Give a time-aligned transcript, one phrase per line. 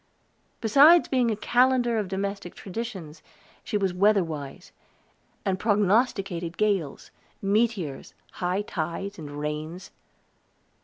[0.61, 3.21] Besides being a calendar of domestic traditions,
[3.63, 4.71] she was weather wise,
[5.45, 9.91] and prognosticated gales, meteors, high tides, and rains.